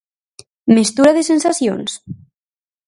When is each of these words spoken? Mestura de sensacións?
Mestura 0.75 1.11
de 1.17 1.23
sensacións? 1.31 1.91